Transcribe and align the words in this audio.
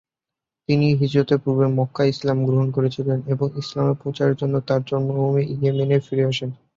তিনি 0.69 0.87
হিজরতের 1.01 1.39
পূর্বে 1.43 1.65
মক্কায় 1.77 2.11
ইসলাম 2.13 2.37
গ্রহণ 2.45 2.67
করেছিলেন 2.71 3.19
এবং 3.33 3.47
ইসলাম 3.61 3.87
প্রচারের 4.01 4.35
জন্য 4.35 4.55
তার 4.67 4.81
জন্মভূমি 4.89 5.43
ইয়েমেনে 5.53 5.97
ফিরে 6.05 6.23
আসেন। 6.25 6.49